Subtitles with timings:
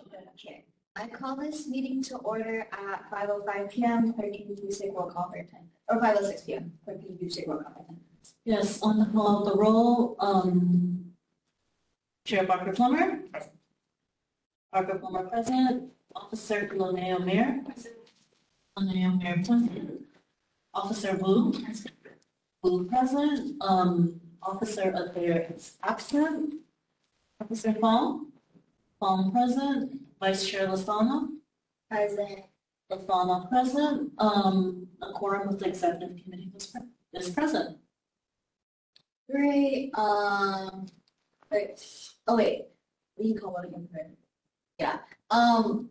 [0.00, 0.64] Okay,
[0.96, 4.12] I call this meeting to order at five oh five P M.
[4.12, 5.70] Clerk, can you please take roll call for attendance?
[5.88, 6.72] Or five oh six P M.
[6.84, 8.34] Clerk, can you please take roll call for attendance?
[8.44, 11.12] Yes, on the call of the roll, um,
[12.24, 13.20] Chair Barker Plummer.
[14.72, 17.60] Barker Plummer present, Officer Lionel Mayor.
[18.76, 20.02] Lionel Mayor present,
[20.74, 21.54] Officer Wu.
[22.62, 26.54] Wu present, um, Officer Adair is absent.
[27.40, 28.32] Officer Fong.
[29.04, 31.28] Fong present, Vice Chair Lozano.
[31.90, 32.40] Present.
[32.90, 37.76] Lozano present, um, a quorum of the executive committee is pre- is present.
[39.30, 40.86] Great, um,
[41.52, 41.86] wait,
[42.28, 42.68] oh wait,
[43.18, 44.00] we can call one again for
[44.78, 45.90] Yeah, um,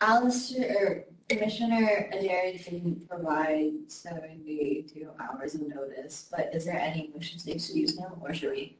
[0.00, 7.38] Alistair, or Commissioner Adair didn't provide seventy-two hours of notice, but is there any motion
[7.38, 8.78] to excuse him, or should we?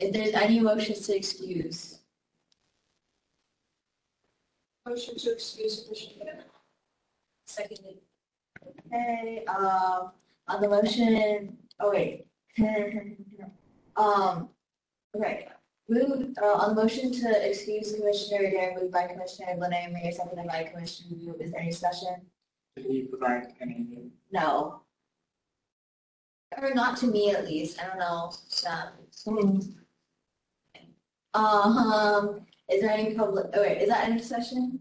[0.00, 1.99] If there's any motions to excuse,
[4.86, 6.44] Motion to excuse Commissioner.
[7.46, 7.98] seconded.
[8.86, 10.12] Okay, um,
[10.48, 12.26] on the motion, oh wait.
[13.96, 14.48] Um,
[15.14, 15.48] okay,
[15.88, 20.46] moved, uh, on the motion to excuse Commissioner Adair, moved by Commissioner Linay, Mayor, seconded
[20.46, 22.14] by Commissioner Wu, is there any discussion?
[22.76, 24.10] Did he provide any?
[24.32, 24.80] No.
[26.56, 28.32] Or not to me at least, I don't know,
[29.34, 29.76] um.
[31.34, 34.80] Um, is there any public, oh wait, is that any discussion?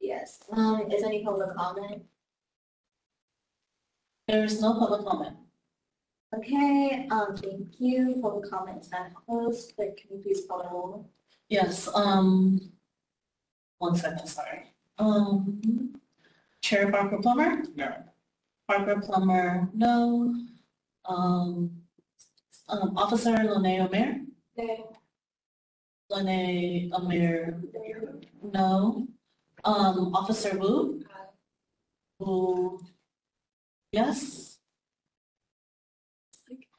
[0.00, 2.02] Yes, um, is any public comment?
[4.28, 5.36] There is no public comment.
[6.36, 10.68] Okay, um, thank you, public comment is now closed, but can you please call the
[10.70, 11.10] roll?
[11.48, 12.60] Yes, um,
[13.78, 14.72] one second, sorry.
[14.98, 15.92] Um,
[16.62, 17.94] Chair Barker Plummer, No.
[18.66, 20.34] Barker Plummer, no.
[21.04, 21.70] Um,
[22.68, 24.16] um, Officer Lene Omer,
[24.56, 24.84] Nay.
[26.10, 27.60] Lene Omer,
[28.42, 29.06] no.
[29.64, 31.02] Um, Officer Wu,
[32.20, 32.80] Wu,
[33.92, 34.58] yes.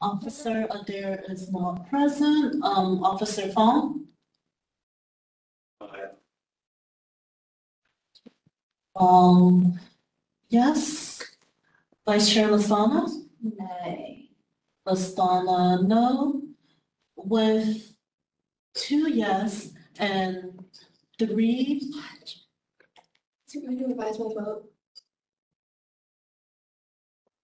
[0.00, 2.62] Officer Adair is not present.
[2.64, 4.06] Um, Officer Fong,
[8.96, 9.78] um,
[10.48, 11.22] yes.
[12.06, 13.06] Vice Chair Lasana?
[13.42, 14.30] Nay.
[14.86, 16.40] Lastana, no.
[17.16, 17.97] With
[18.78, 20.64] two yes and
[21.18, 21.80] three,
[23.46, 24.70] So I'm going to revise my vote.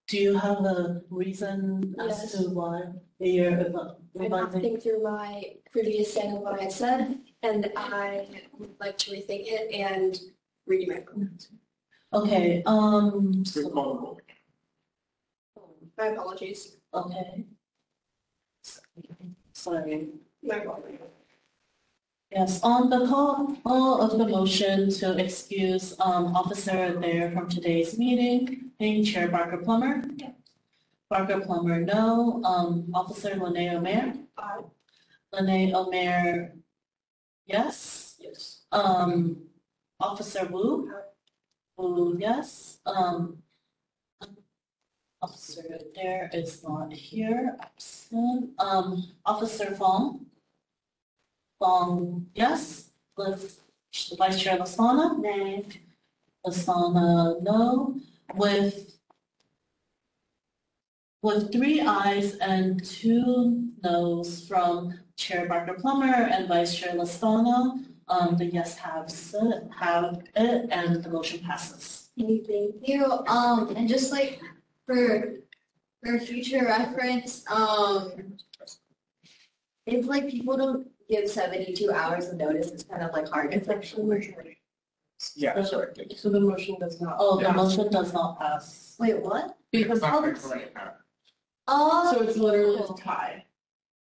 [0.07, 2.33] do you have a reason as Yes.
[2.33, 2.83] to why
[3.19, 3.75] you're I did
[4.15, 4.61] revising?
[4.61, 8.29] think through my previous saying of what I said, and I
[8.59, 10.21] would like to rethink it and
[10.69, 11.49] redo my vote.
[12.13, 14.19] Okay, um, so- Recall
[15.99, 16.77] My apologies.
[16.93, 17.45] okay.
[19.53, 20.09] Sorry.
[20.43, 21.01] My apologies.
[22.35, 27.97] Yes, on the call all of the motion to excuse um, Officer Adair from today's
[27.97, 30.03] meeting, being Chair Barker Plummer.
[31.09, 32.43] Barker Plummer, no.
[32.43, 34.15] Um, Officer Lene Omer.
[34.37, 34.65] Aye.
[35.33, 36.57] Lene Omer,
[37.47, 38.17] yes.
[38.19, 38.63] Yes.
[38.73, 39.37] Um,
[40.01, 40.91] Officer Wu.
[41.77, 42.81] Wu, yes.
[42.85, 43.39] Um,
[45.23, 48.51] Officer Adair is not here, absent.
[49.25, 50.27] Officer Fong.
[51.65, 52.91] Fong, yes.
[53.17, 53.59] With
[54.19, 55.19] Vice Chair Lasana.
[55.19, 55.65] Nay.
[56.47, 57.97] Lasana, no.
[58.35, 58.99] With
[61.23, 68.37] with three ayes and two noes from Chair Barker Plummer and Vice Chair Lasana, um,
[68.37, 72.11] the yes have it, have it, and the motion passes.
[72.19, 72.47] Thank
[72.83, 74.39] you, um, and just like
[74.85, 75.37] for,
[76.05, 78.37] for future reference, um,
[79.87, 83.53] if like people don't give seventy-two hours of notice, it's kind of like hard.
[83.55, 83.85] It's like,
[85.37, 85.93] Yeah, sorry.
[86.17, 87.17] So the motion does not.
[87.19, 87.53] Oh, the Yeah.
[87.53, 88.97] motion does not pass.
[88.99, 89.57] wait, what?
[89.73, 90.71] Because Not public, right.
[91.67, 92.13] Oh.
[92.13, 93.45] so it's literally a tie.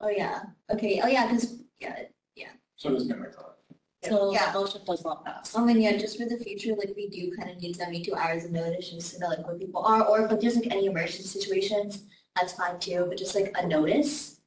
[0.02, 0.42] Oh, yeah,
[0.72, 2.04] okay, oh, yeah, because, yeah,
[2.36, 2.50] yeah.
[2.76, 3.56] So there's no recall.
[4.04, 4.52] So Yeah.
[4.52, 5.54] the motion does not pass.
[5.56, 8.16] Oh, I mean, yeah, just for the future, like, we do kind of need seventy-two
[8.16, 10.88] hours of notice just to know, like, where people are, or if there's, like, any
[10.88, 12.04] emergency situations,
[12.36, 14.40] that's fine too, but just like a notice.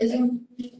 [0.00, 0.79] Isn't, so,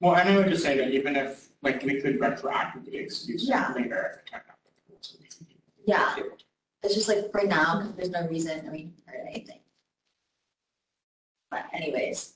[0.00, 3.70] Well, and I would just say that even if, like, we could retroactively excuse Yeah.
[3.72, 4.22] it later.
[4.24, 5.44] if technical difficulties.
[5.86, 6.16] Yeah.
[6.82, 9.60] it's just like for now, there's no reason, I mean, or anything.
[11.50, 12.34] But anyways,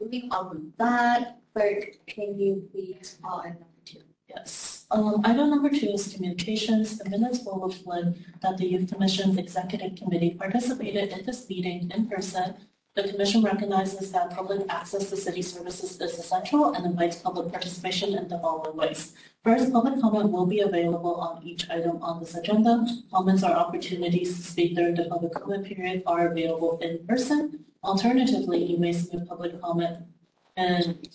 [0.00, 4.00] moving on from that, clerk, can you please call item number two?
[4.28, 4.86] Yes.
[4.90, 6.98] Um, item number two is communications.
[6.98, 12.08] The minutes will reflect that the Youth Commission's Executive Committee participated in this meeting in
[12.08, 12.54] person
[12.94, 18.14] The commission recognizes that public access to city services is essential and invites public participation
[18.14, 19.14] in the following ways.
[19.42, 22.86] First, public comment will be available on each item on this agenda.
[23.10, 27.64] Comments or opportunities to speak during the public comment period are available in person.
[27.82, 30.04] Alternatively, you may submit public comment
[30.58, 31.08] and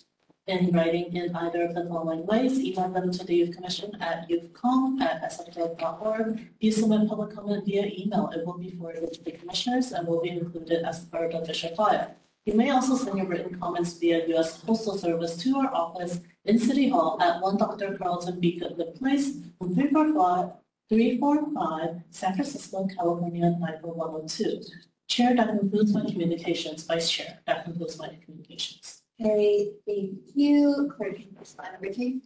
[0.48, 2.58] in writing in either of the following ways.
[2.58, 6.48] Email them to the Youth Commission at youthcom@sfgov.org.
[6.60, 8.30] You submit public comment via email.
[8.34, 11.52] It will be forwarded to the commissioners and will be included as part of the
[11.52, 12.14] official file.
[12.46, 14.56] You may also send your written comments via U.S.
[14.58, 17.98] Postal Service to our office in City Hall at 1 Dr.
[17.98, 18.58] Carlton B.
[18.58, 20.52] Goodlett Place, 345
[20.88, 24.62] 345 San Francisco, California, 94102.
[25.08, 26.84] Chair, that concludes my communications.
[26.84, 28.97] Vice Chair, that concludes my communications.
[29.20, 30.92] Okay, thank you.
[30.96, 32.20] Clerk, can you slide number two?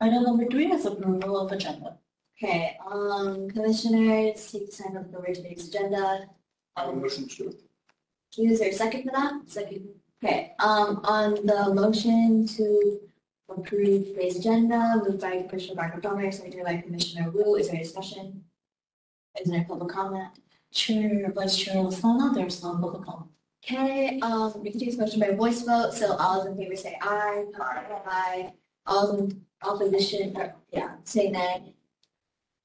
[0.00, 1.98] Item number three is approval of agenda.
[2.38, 6.28] Okay, um, commissioners, take time up over today's agenda.
[6.76, 7.52] I will motion to.
[8.38, 9.32] Is there a second for that?
[9.46, 9.88] Second.
[10.22, 13.00] Okay, um, on the motion to
[13.48, 17.82] approve today's agenda, moved by Commissioner Barker Plummer, seconded by Commissioner Wu, is there a
[17.82, 18.44] discussion?
[19.40, 20.28] Is there a public comment?
[20.72, 23.30] Chair, Vice Chair Lasana, there's no public comment.
[23.68, 26.76] Okay, um, we can do this motion by voice vote, so all those in favor
[26.76, 27.44] say aye.
[27.58, 28.52] Aye.
[28.86, 31.74] All in opposition, or, yeah, say nay.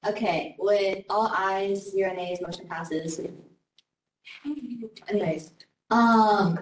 [0.06, 3.20] Okay, with all ayes, zero nays, motion passes.
[5.08, 5.50] Anyways,
[5.90, 6.56] um,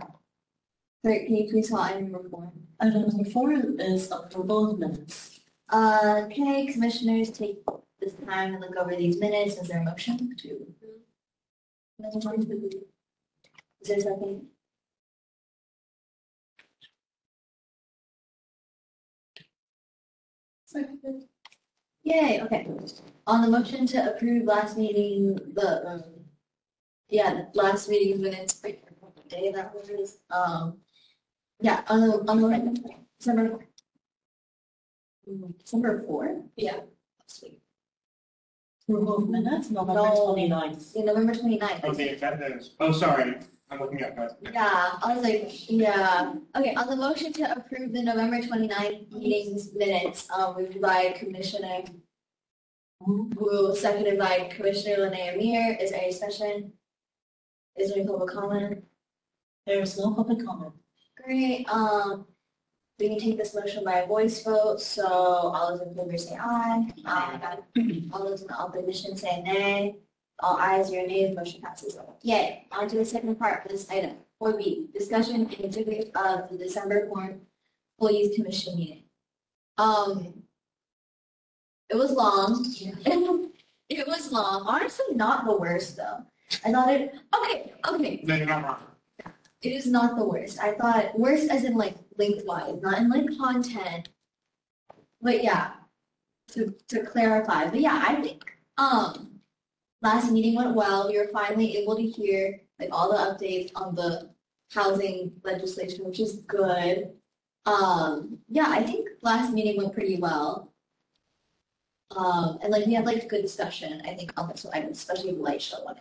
[1.05, 2.51] can you please call item number four?
[2.81, 5.41] Item number four is approval of minutes.
[5.69, 7.59] Uh, okay, commissioners, take
[8.01, 9.59] this time and look over these minutes.
[9.59, 10.75] Is there a motion to?
[13.83, 14.47] Is there a second?
[20.67, 21.25] Second.
[22.05, 22.69] Yay, okay.
[23.27, 26.05] On the motion to approve last meeting, the, um,
[27.09, 30.79] yeah, last meeting minutes, wait, what day that was, um,
[31.61, 33.59] yeah, on the, on the, December.
[35.63, 36.43] December four?
[36.57, 36.81] Yeah.
[37.27, 37.59] Sweet.
[38.89, 40.35] Approval of minutes, November No.
[40.35, 40.93] 29th.
[40.97, 41.83] Yeah, November twenty-ninth.
[41.97, 43.37] The agenda is, oh, sorry,
[43.71, 44.17] I'm looking at.
[44.53, 46.35] Yeah, I was like, yeah.
[46.57, 51.83] Okay, on the motion to approve the November 29th meetings minutes, um, moved by Commissioner
[53.07, 55.79] Wu, seconded by Commissioner Linnea Amir.
[55.81, 56.73] Is there any discussion?
[57.77, 58.85] Is there any public comment?
[59.67, 60.73] There's no public comment.
[61.25, 62.27] Great, um,
[62.99, 66.37] we can take this motion by a voice vote, so all those in favor say
[66.41, 66.91] aye.
[67.07, 67.59] Aye.
[68.13, 69.97] All those in opposition say nay.
[70.43, 71.99] All ayes, zero nays, motion passes.
[72.23, 74.17] Yay, on to the second part of this item.
[74.39, 77.35] Four B, discussion and interview of the December fourth
[77.99, 79.03] Employees Commission meeting.
[79.77, 80.43] Um,
[81.91, 82.65] it was long.
[83.91, 86.25] It was long, honestly not the worst though.
[86.65, 88.79] I thought it, okay, okay, No, you're not wrong.
[89.63, 90.61] it is not the worst.
[90.61, 94.09] I thought worst as in like lengthwise, not in like content.
[95.21, 95.73] But yeah,
[96.53, 97.67] to to clarify.
[97.69, 98.45] But yeah, I think
[98.79, 99.30] um
[100.03, 101.09] last meeting went well.
[101.09, 104.31] We were finally able to hear like all the updates on the
[104.73, 107.11] housing legislation, which is good.
[107.67, 110.73] Um yeah, I think last meeting went pretty well.
[112.17, 115.43] Um and like we had like good discussion, I think on this one, especially the
[115.43, 115.97] light show one.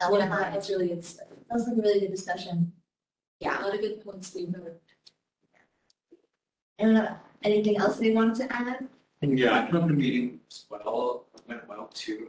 [0.00, 1.02] That one I thought was really good.
[1.02, 2.72] That was like a really good discussion.
[3.40, 3.60] Yeah.
[3.60, 4.78] A lot of good points we heard.
[6.80, 8.88] I anything else they wanted to add?
[9.22, 12.28] Yeah, I thought the meeting was well, went well too.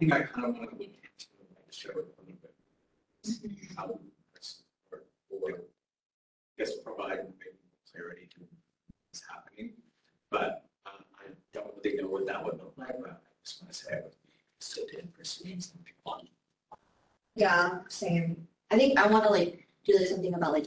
[0.00, 1.26] I think I kind of want to look into
[1.66, 2.54] the show a little bit.
[3.76, 3.98] How the
[4.32, 5.54] person or or I
[6.56, 7.58] guess provide maybe
[7.90, 8.40] clarity to
[9.10, 9.72] what's happening.
[10.30, 13.14] But um, I don't really know what that would look like, but I
[13.44, 14.14] just want to say I would
[14.60, 16.28] still in person something fun.
[17.34, 18.46] Yeah, same.
[18.70, 20.66] I think I want to like do like something about like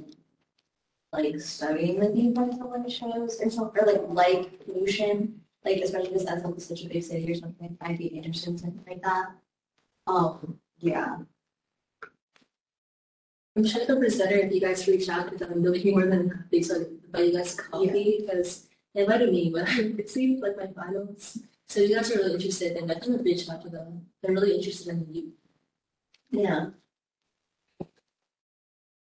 [1.14, 6.44] like studying the environmental shows or something, or like light pollution, like especially because as
[6.44, 9.28] like such a big city or something, I'd be interested in something like that.
[10.08, 11.18] Um, yeah.
[13.56, 16.30] I'm sure the presenter, if you guys reach out to them, they'll be more than
[16.30, 20.68] happy to buy you guys coffee because they invited me when I received like my
[20.68, 21.40] finals.
[21.68, 24.08] So if you guys are really interested, then definitely reach out to them.
[24.22, 25.34] They're really interested in you.
[26.32, 26.68] Yeah.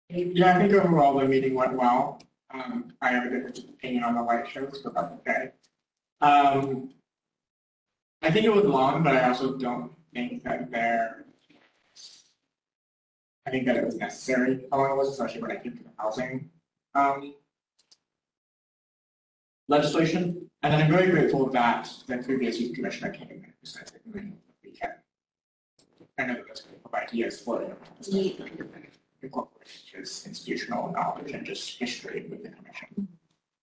[0.10, 2.22] Yeah, I think overall the meeting went well.
[2.52, 5.52] Um, I have a different opinion on the light shows, but that's okay.
[6.22, 6.90] Um,
[8.22, 11.26] I think it was long, but I also don't think that there.
[13.46, 15.84] I think that it was necessary how long it was, especially when I came to
[15.84, 16.50] the housing,
[16.96, 17.36] um,
[19.70, 20.50] legislation.
[20.64, 24.36] And then I'm very grateful that the previous youth commissioner came in and presented, and
[24.64, 24.92] we can.
[26.18, 27.78] I know that that's going to provide ideas for it.
[28.08, 28.46] Yeah.
[29.22, 33.08] incorporate his institutional knowledge and just history with the commission.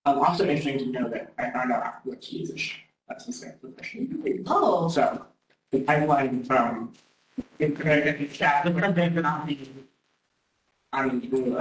[0.06, 2.78] Um, also interesting to know that I found out what he is a chef.
[3.08, 4.44] That's his same profession.
[4.46, 5.24] Oh, So
[5.70, 6.92] the pipeline from,
[7.58, 8.94] if, if chat, I'm
[11.20, 11.52] doing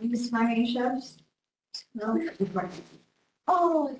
[0.00, 1.16] You aspiring chefs?
[1.94, 2.18] No?
[3.48, 3.96] Oh,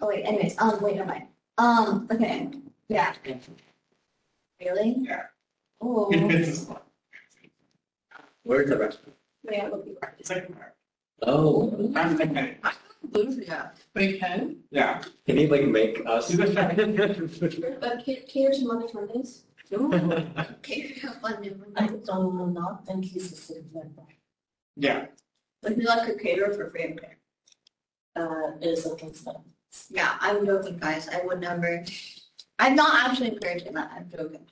[0.00, 1.26] oh wait, anyways, um, wait, never mind.
[1.58, 2.48] Um, okay,
[2.88, 3.14] yeah.
[4.60, 4.96] Really?
[4.98, 5.22] Yeah.
[5.80, 6.08] Oh.
[8.42, 9.00] Where's the rest?
[9.44, 10.12] Wait, I will be right.
[10.18, 10.50] It's like,
[11.22, 12.56] Oh, I'm thinking,
[13.46, 13.70] Yeah.
[13.94, 14.56] big head.
[14.70, 15.02] yeah.
[15.26, 16.34] can you like make us?
[16.34, 19.44] But ca- cater to Monday Mondays?
[19.72, 22.00] Okay, fun new I one.
[22.04, 23.94] do not think he's a citizen.
[24.76, 25.06] Yeah,
[25.62, 27.14] Like, you like a caterer for free, okay.
[28.16, 29.36] Uh, it is against them.
[29.90, 31.08] Yeah, I'm joking, guys.
[31.08, 31.84] I would never.
[32.58, 33.90] I'm not actually encouraging that.
[33.94, 34.46] I'm joking.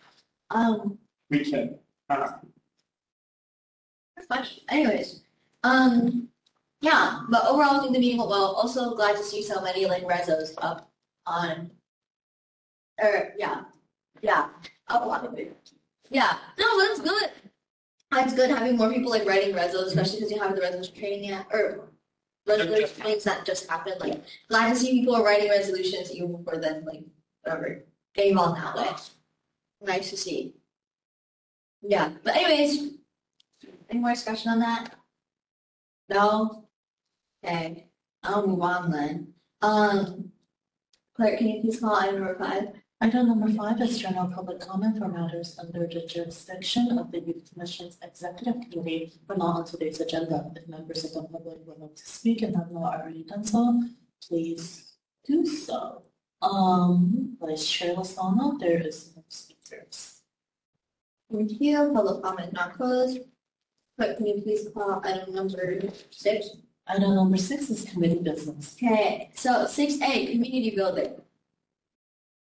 [0.50, 0.98] Um,
[1.30, 1.78] we can,
[2.10, 2.32] uh,
[4.28, 5.22] but anyways,
[5.64, 6.28] um,
[6.80, 8.54] yeah, but overall, I think the meeting went well.
[8.54, 10.90] Also glad to see so many like rezos up
[11.26, 11.70] on,
[13.02, 13.62] or yeah,
[14.22, 14.48] yeah,
[14.88, 15.36] up on.
[16.10, 17.30] Yeah, no, that's good.
[18.12, 19.88] That's good having more people like writing rezos, mm-hmm.
[19.88, 21.88] especially because you have the resolution training yet, or
[22.46, 24.00] resolution trainings that just happened.
[24.00, 27.02] Like, glad to see people are writing resolutions even before then, like
[27.42, 28.90] whatever, getting involved that way.
[29.82, 30.54] Nice to see.
[31.82, 32.94] Yeah, but anyways,
[33.90, 34.94] any more discussion on that?
[36.08, 36.65] No?
[37.46, 37.86] Okay,
[38.24, 39.28] I'll move on then.
[39.62, 40.32] Um,
[41.14, 42.64] clerk, can you please call item number five?
[43.00, 47.48] Item number five is general public comment for matters under the jurisdiction of the Youth
[47.52, 50.50] Commission's Executive Committee, but not on today's agenda.
[50.56, 53.80] If members of the public would like to speak and have not already done so,
[54.26, 56.02] please do so.
[56.42, 60.22] Um, Vice Chair Lozano, there is no speakers.
[61.30, 61.92] Thank you.
[61.94, 63.20] Public comment not closed.
[63.96, 66.48] Clerk, can you please call item number six?
[66.88, 68.76] Item number six is committee business.
[68.80, 71.14] Okay, so six A, community building.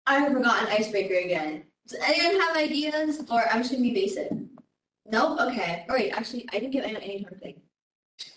[0.06, 1.64] I have forgotten icebreaker again.
[1.88, 4.30] Does anyone have ideas or I'm just gonna be basic?
[5.10, 5.86] Nope, okay.
[5.90, 7.62] All right, actually, I didn't give anyone any of thing.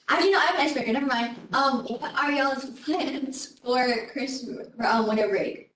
[0.09, 1.37] Actually, no, I have an icebreaker, never mind.
[1.53, 5.73] Um, what are y'all's plans for Christmas, um, winter break?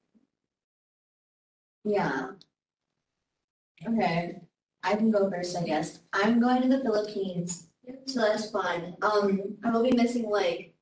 [1.85, 2.28] Yeah.
[3.87, 4.40] Okay,
[4.83, 5.99] I can go first, I guess.
[6.12, 7.68] I'm going to the Philippines,
[8.06, 8.96] so that's fun.
[9.02, 10.74] Um, I will be missing like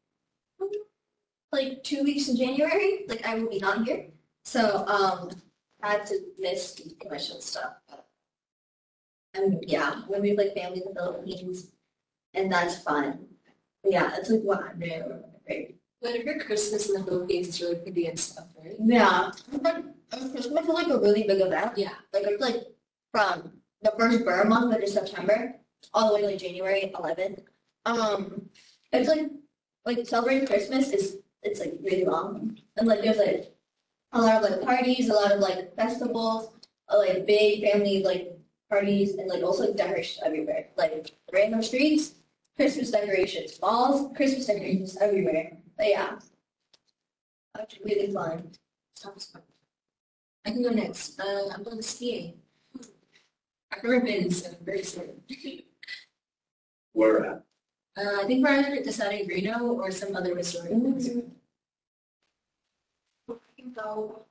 [1.53, 4.07] like two weeks in January, like I will be not here.
[4.45, 5.31] So um
[5.83, 7.75] I had to miss the commission stuff.
[9.35, 11.73] And yeah, when we have like family in the Philippines
[12.35, 13.27] and that's fun.
[13.85, 15.23] Yeah, that's like what I'm doing.
[15.49, 15.75] Right.
[16.01, 18.77] But if your Christmas in the Philippines is really pretty and stuff, right?
[18.79, 19.31] Yeah.
[19.61, 21.77] But Christmas is like a really big event.
[21.77, 21.95] Yeah.
[22.13, 22.63] Like it's like
[23.13, 25.57] from the first burr month, which is September,
[25.95, 27.43] all the way to January 11th.
[27.85, 28.49] Um,
[28.93, 29.31] it's like
[29.85, 33.53] like celebrating Christmas is it's like really long, and like there's like
[34.13, 36.55] a lot of like parties, a lot of like festivals,
[36.89, 38.39] uh, like big family like
[38.71, 42.15] parties, and like also like, decorations everywhere, like random streets,
[42.57, 45.57] Christmas decorations, balls, Christmas decorations everywhere.
[45.77, 46.19] But yeah,
[47.55, 48.51] that's really fun.
[48.95, 49.43] Sounds fun.
[50.45, 51.21] I can go next.
[51.21, 52.35] Uh, I'm going skiing.
[53.73, 55.65] I've never been, so I'm very excited.
[56.93, 57.45] Where at?
[57.97, 60.71] Uh, I think we're either at the San Agrino or some other resort.
[63.75, 64.25] So,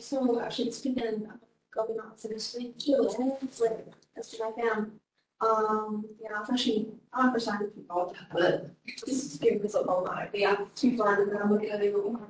[0.00, 2.74] so actually, it's been going on for this week.
[2.78, 4.92] It's like, that's what I found.
[5.40, 8.70] Um, yeah, it's actually, I'm for signing people, but
[9.04, 10.30] this is good because of all that.
[10.30, 11.94] But yeah, too far to go looking at it.
[11.94, 12.20] Um,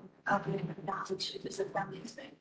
[0.84, 2.34] not which is a family experience.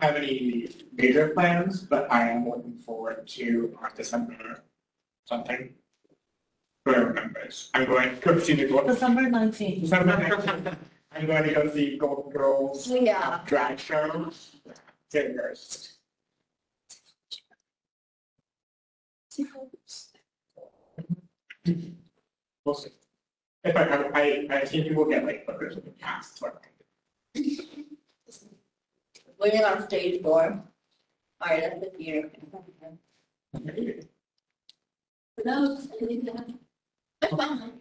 [0.00, 4.62] Have any major plans, but I am looking forward to our December
[5.26, 5.74] something.
[6.86, 7.70] Who remembers?
[7.74, 8.94] I'm going to go see the Golden.
[8.94, 9.82] December nineteenth.
[9.82, 10.78] December.
[11.12, 13.40] I'm going to go see Golden Girls Yeah.
[13.46, 14.30] drag show.
[15.10, 15.98] Singers.
[22.64, 22.90] We'll see.
[23.64, 26.42] If I, I, I, I think you will get like photos of the cast.
[29.40, 30.62] Waiting on stage four.
[31.40, 32.30] All right, that's the theater.
[35.36, 36.50] For those, I think that
[37.22, 37.72] That's fine.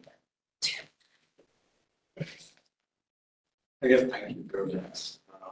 [3.82, 5.20] I guess I can go next.
[5.34, 5.52] Um,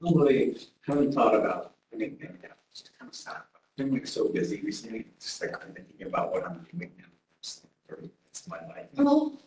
[0.00, 0.56] Probably
[0.86, 2.56] haven't thought about anything yet.
[2.70, 3.36] It's kind of sad.
[3.54, 7.04] I've been like so busy recently, just like I'm thinking about what I'm doing now.
[7.38, 8.86] It's like, for- It's my life.
[8.98, 9.38] Oh,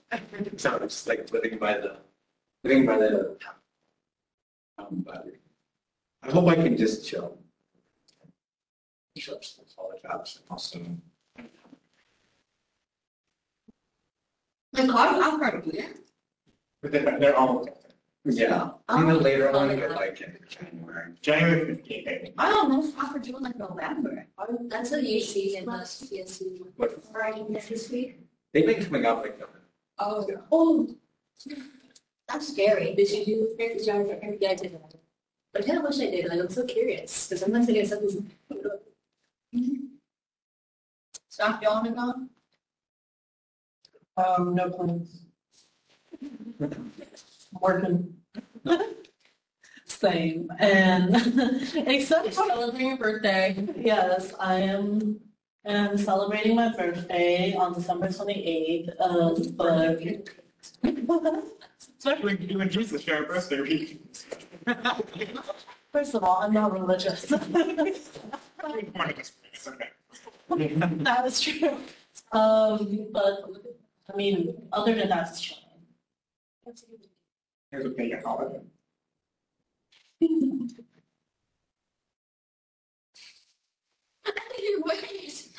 [0.57, 1.97] So I'm just like living by the,
[2.63, 3.37] living by the.
[4.77, 5.27] Um, but
[6.23, 7.37] I hope I can just chill.
[9.17, 10.79] internships and college jobs and also.
[14.73, 15.89] My car offer here.
[16.81, 17.67] But they're, they're all
[18.25, 21.13] Yeah, and the later one, I like in January.
[21.21, 22.31] January fifteenth.
[22.37, 24.25] I don't know if offer June like November.
[24.69, 26.59] That's what you see in the CSC.
[26.77, 28.19] What, Right this week.
[28.53, 29.39] they've been coming up like,
[29.99, 30.25] Oh.
[30.51, 30.95] Oh.
[32.33, 32.95] That's scary.
[32.95, 34.09] Did you do fancy jobs?
[34.41, 34.75] Yeah, I did.
[35.53, 36.27] But I kind of wish I did.
[36.27, 38.31] Like, I'm so curious because sometimes I get something.
[41.29, 42.29] Stop yawning on.
[44.17, 45.25] Um, no plans.
[47.61, 48.15] Working.
[49.85, 51.15] Same, and
[51.75, 55.19] except for celebrating your birthday, yes, I am,
[55.65, 60.42] am celebrating my birthday on December twenty-eighth, um, but.
[60.83, 64.01] Especially when you Jesus share a birthday week.
[65.91, 67.31] First of all, I'm not religious.
[70.49, 71.77] That is true.
[72.31, 73.43] Um, but,
[74.11, 75.63] I mean, other than that, it's chilling.
[77.71, 78.61] Here's a pagan holiday.
[84.57, 85.49] Anyways.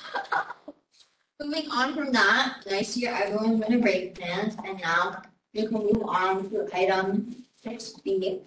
[1.45, 5.21] Moving on from that, nice year everyone's been a break dance, and now
[5.53, 8.41] we can move on to item six B,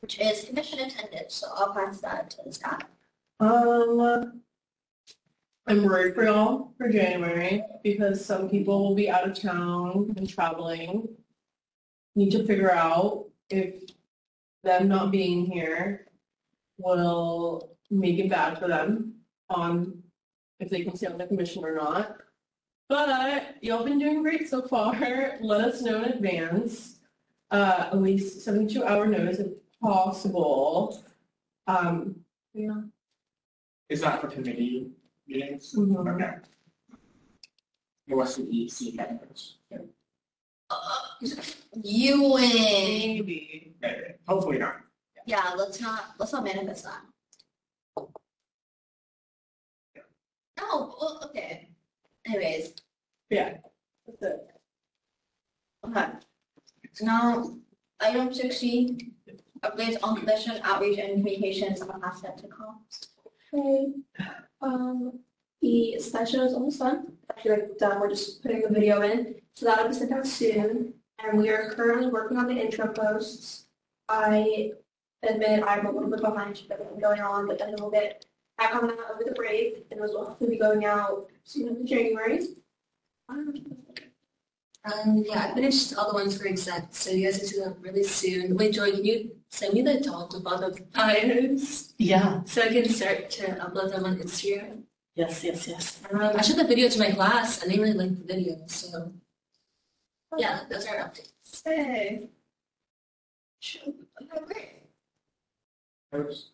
[0.00, 2.84] which is commission attendance, so I'll pass that to Scott.
[3.38, 4.40] Um,
[5.66, 10.26] I'm worried for y'all for January because some people will be out of town and
[10.26, 11.06] traveling.
[12.16, 13.74] Need to figure out if
[14.64, 16.06] them not being here
[16.78, 19.16] will make it bad for them
[19.50, 19.99] on
[20.60, 22.16] if they can stay on the commission or not.
[22.88, 24.94] But y'all been doing great so far.
[25.40, 26.98] Let us know in advance.
[27.50, 29.48] Uh, at least 72 hour notice if
[29.82, 31.02] possible.
[31.66, 32.16] Um,
[32.54, 32.82] yeah.
[33.88, 34.90] Is that for committee
[35.26, 35.74] meetings?
[35.76, 36.06] Mhm.
[36.14, 36.36] Okay.
[38.06, 39.56] It was the EC members.
[41.82, 42.42] You win.
[42.42, 43.74] Maybe.
[43.80, 44.02] Maybe.
[44.28, 44.76] Hopefully not.
[45.26, 47.02] Yeah, let's not, let's not manifest that.
[50.60, 51.68] Oh, well, okay.
[52.26, 52.74] Anyways,
[53.30, 53.56] Yeah.
[54.06, 54.50] That's it.
[55.86, 56.06] okay.
[56.92, 57.56] So now,
[58.00, 59.12] item sixty,
[59.62, 63.06] updates on commission outreach and communications, pass that to comms.
[63.52, 63.92] Okay,
[64.60, 65.20] um,
[65.60, 69.66] the session is almost done, actually like done, we're just putting the video in, so
[69.66, 70.94] that'll be sent out soon.
[71.22, 73.66] And we are currently working on the intro posts.
[74.08, 74.72] I
[75.22, 78.24] admit I'm a little bit behind, but I'm going on, but then we'll get
[78.60, 81.86] back on that over the break, and those will hopefully be going out soon in
[81.86, 82.40] January.
[83.28, 83.54] Um,
[84.82, 87.76] Um, yeah, I finished all the ones for exec, so you guys can see them
[87.82, 88.56] really soon.
[88.56, 92.88] Wait, Joy, can you send me the top about the files Yeah, so I can
[92.88, 94.84] start to upload them on Instagram?
[95.14, 96.00] yes, yes, yes.
[96.10, 99.12] Um, I showed the video to my class and they really liked the video, so.
[100.38, 101.28] Yeah, those are updates.
[101.62, 102.30] Hey.
[103.62, 104.72] Okay, great.
[106.14, 106.50] Oops.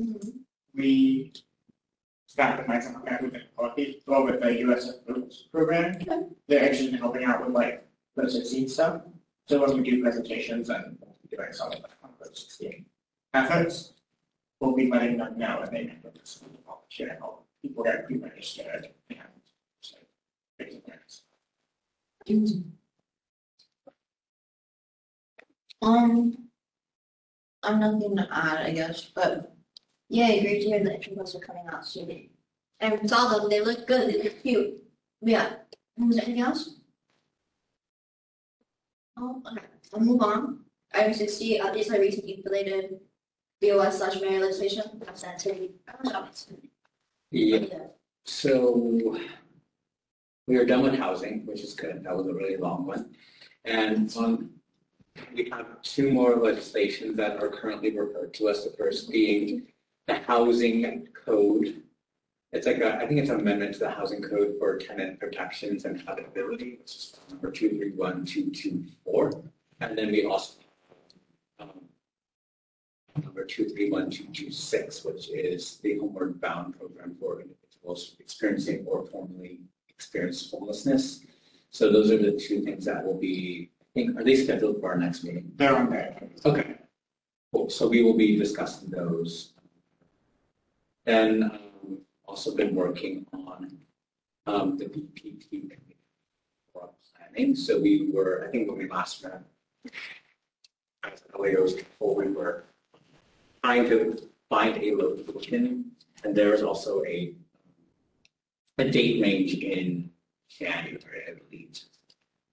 [0.00, 0.32] Mhm.
[0.74, 1.32] We
[2.26, 4.90] started my summer camp with the, well, with the US
[5.52, 5.98] program.
[6.48, 9.02] They're actually helping out with like the sixteen stuff.
[9.46, 10.98] So when we do presentations and
[11.30, 11.88] doing some of the
[12.20, 12.86] the sixteen
[13.34, 13.92] efforts,
[14.60, 17.46] we'll be letting them know and they put this the volunteer help.
[17.60, 19.18] People get pre-registered and
[20.70, 21.22] awareness.
[25.80, 26.48] Um,
[27.62, 29.54] I'm nothing to add, I guess, but
[30.12, 32.28] yay, great to hear the intro posts are coming out soon.
[32.80, 34.74] And saw them, they look good, they look cute.
[35.20, 35.54] Yeah,
[35.96, 36.76] was there anything else?
[39.18, 40.60] Oh, okay, I'll move on.
[40.94, 43.00] Item sixty, updates on recently related
[43.60, 45.70] BOS slash mayor legislation, I've sent to.
[47.30, 47.64] Yeah,
[48.26, 49.16] so
[50.46, 52.04] we are done with housing, which is good.
[52.04, 53.14] That was a really long one.
[53.64, 54.50] And um,
[55.34, 58.64] we have two more legislations that are currently referred to us.
[58.64, 59.68] The first being
[60.06, 61.82] the housing code.
[62.52, 65.84] It's like, a- I think it's an amendment to the housing code for tenant protections
[65.84, 69.42] and habitability, which is number two three one two two four.
[69.80, 70.54] And then we also
[71.58, 71.70] um,
[73.22, 78.16] number two three one two two six, which is the homeward bound program for individuals
[78.20, 81.20] experiencing or formerly experienced homelessness.
[81.70, 84.92] So those are the two things that will be, I think, are they scheduled for
[84.92, 85.50] our next meeting?
[85.56, 86.22] They're on there.
[86.44, 86.74] Okay.
[87.54, 87.70] Cool.
[87.70, 89.54] So we will be discussing those.
[91.04, 93.78] Then um, also been working on
[94.46, 95.72] um, the BPT
[96.72, 97.56] for planning.
[97.56, 99.42] So we were, I think when we last met,
[101.04, 102.64] as LAOs before we were
[103.64, 105.90] trying to find a location
[106.24, 107.34] And there is also a,
[108.78, 110.10] a date range in
[110.48, 111.80] January, I believe.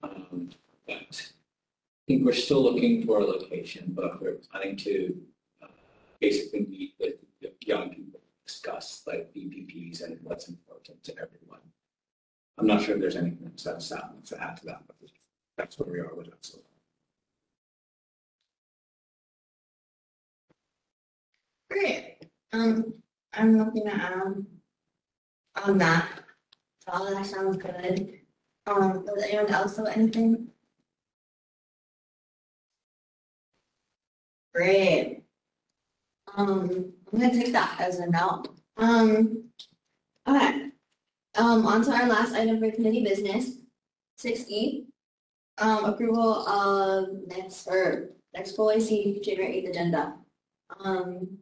[0.02, 0.50] Um,
[0.86, 5.16] but I think we're still looking for a location, but we're planning to
[5.62, 5.66] uh,
[6.20, 7.14] basically meet with
[7.64, 8.19] young people,
[8.50, 11.60] discuss like BPPs and what's important to everyone.
[12.58, 13.82] I'm not sure if there's anything else that
[14.26, 14.96] to add to that, but
[15.56, 16.34] that's where we are with it.
[16.40, 16.58] So
[21.70, 22.18] Great.
[22.52, 22.94] Um,
[23.32, 24.46] I'm looking at, um,
[25.64, 26.08] on that.
[26.88, 28.18] All that sounds good.
[28.66, 30.48] Um, does anyone else have anything?
[34.52, 35.22] Great.
[36.36, 38.44] Um, I'm gonna take that as a no.
[38.76, 39.44] Um,
[40.28, 40.70] okay.
[41.36, 43.58] Um, on to our last item for committee business,
[44.16, 44.86] six E.
[45.58, 50.14] Um, approval of next, or next full AC January eighth agenda.
[50.82, 51.38] Um,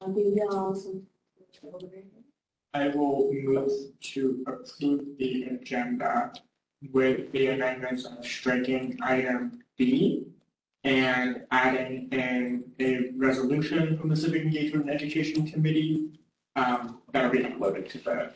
[0.00, 1.06] some.
[2.74, 6.32] I will move to approve the agenda
[6.90, 10.31] with the amendments of striking item B
[10.84, 16.08] and adding in a resolution from the Civic Engagement and Education Committee
[16.56, 18.32] um, that will be uploaded to the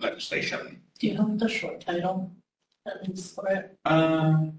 [0.00, 0.80] legislation.
[0.98, 2.30] Do you have the short title?
[2.86, 3.76] At least for it.
[3.84, 4.58] Um,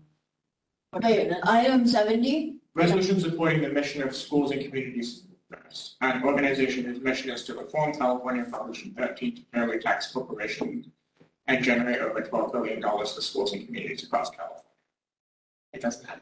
[0.95, 5.23] Okay, item seventy, Resolution supporting the mission of schools and communities.
[5.99, 10.87] An organization whose mission is to reform California Proposition 13 to fairly tax corporations
[11.47, 14.63] and generate over $12 billion for schools and communities across California.
[15.73, 16.21] It doesn't have.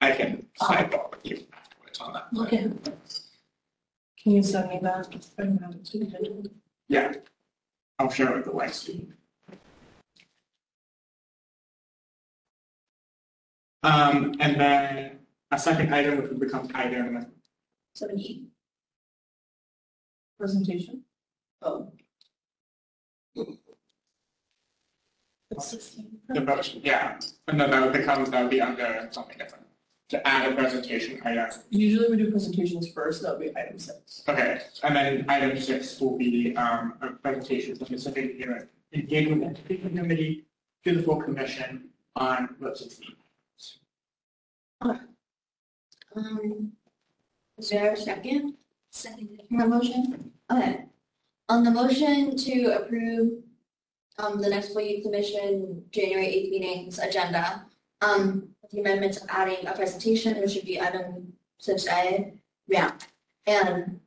[0.00, 2.28] I can sidebar with you afterwards on that.
[2.38, 2.70] Okay.
[4.22, 5.08] Can you send me that?
[5.38, 6.50] I don't have it to
[6.88, 7.12] Yeah.
[7.98, 9.14] I'll share it with the white team.
[13.82, 15.18] Um, and then
[15.50, 17.26] a second item, which would become item
[17.94, 18.46] seventy.
[20.38, 21.02] Presentation?
[21.62, 21.92] Oh,
[25.50, 26.18] It's sixteen.
[26.28, 29.64] The motion, yeah, and then that would become, that would be under something different.
[30.08, 34.22] To add a presentation item, Usually we do presentations first, that would be item six.
[34.26, 39.42] okay, and then item six will be, um, a presentation from the Civic Engagement Engagement
[39.44, 40.44] and Education Committee
[40.84, 43.16] to the full commission on Route sixteen.
[46.16, 46.72] um,
[47.58, 48.54] is there a second?
[48.90, 49.42] Second.
[49.50, 50.32] My motion?
[50.50, 50.84] Okay.
[51.50, 53.42] On the motion to approve,
[54.18, 57.66] um, the next full youth commission January eighth meetings agenda,
[58.00, 62.32] um, with the amendments adding a presentation, which should be item six A,
[62.66, 62.92] yeah,
[63.46, 64.00] and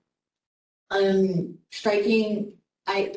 [0.92, 2.54] um, striking,
[2.88, 3.14] I,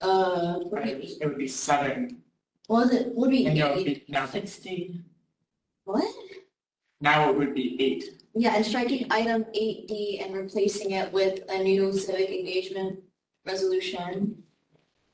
[0.00, 2.22] uh, what would it would be seven,
[2.66, 4.06] What was it, would be and now it would eight?
[4.06, 5.04] be, now, Sixteen.
[5.84, 6.04] What?
[7.00, 8.22] now it would be eight.
[8.34, 13.00] Yeah, and striking item eight D and replacing it with a new civic engagement
[13.46, 14.42] resolution.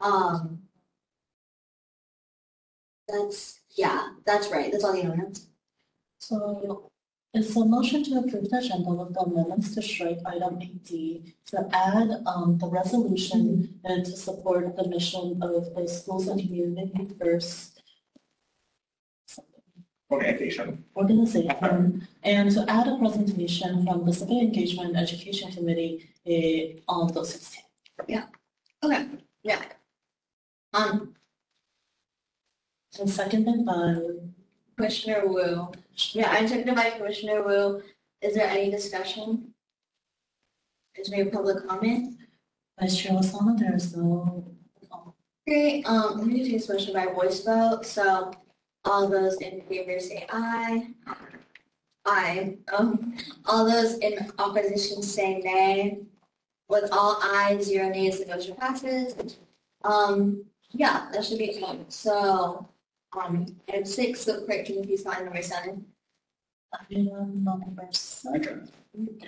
[0.01, 0.59] Um.
[3.09, 5.46] That's, yeah, that's right, that's all the amendments.
[6.22, 6.90] So
[7.35, 11.35] it's a motion to approve the agenda with the amendments to strike item eight D
[11.46, 13.42] to add um the resolution
[13.85, 17.80] and to support the mission of the schools and community first
[20.12, 20.85] Organization.
[20.94, 25.94] organization and to add a presentation from the Civic Engagement and Education Committee
[26.26, 27.64] eh, on the sixteenth.
[28.85, 29.02] Okay,
[29.42, 29.62] yeah.
[30.74, 31.14] Um,
[33.00, 33.96] And seconded by
[34.76, 35.72] Commissioner Wu,
[36.12, 37.83] yeah, I'm seconded by Commissioner Wu.
[38.20, 39.52] Is there any discussion?
[40.96, 42.16] Is there any public comment?
[42.81, 44.44] Vice Chair Osama, there is no.
[45.46, 48.33] Great, um, I'm gonna take this motion by voice vote, so
[48.85, 50.88] all those in favor say aye.
[52.05, 56.00] Aye, um, all those in opposition say nay.
[56.68, 59.37] With all ayes, zero nays, the motion passes.
[59.85, 61.92] Um, yeah, that should be it.
[61.92, 62.66] so,
[63.20, 65.27] um, item six, can you please find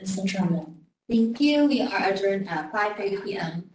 [0.03, 0.69] is adjournment.
[1.09, 3.71] Thank you, we are adjourned at five thirty P M.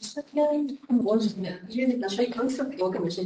[0.00, 1.34] Second, was
[1.68, 3.16] Here's the- Should I come to the full commission